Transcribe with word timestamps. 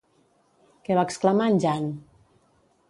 Què 0.87 0.97
va 1.01 1.03
exclamar 1.11 1.51
en 1.53 1.63
Jan? 1.67 1.87